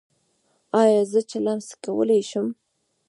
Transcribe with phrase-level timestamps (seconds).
[0.81, 2.47] ایا زه چلم څکولی شم؟